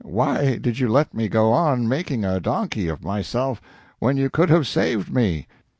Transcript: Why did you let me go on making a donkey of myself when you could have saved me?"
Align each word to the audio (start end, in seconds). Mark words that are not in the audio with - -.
Why 0.03 0.57
did 0.57 0.79
you 0.79 0.87
let 0.89 1.13
me 1.13 1.27
go 1.29 1.53
on 1.53 1.87
making 1.87 2.25
a 2.25 2.39
donkey 2.39 2.87
of 2.87 3.03
myself 3.03 3.61
when 3.99 4.17
you 4.17 4.31
could 4.31 4.49
have 4.49 4.65
saved 4.65 5.13
me?" 5.13 5.45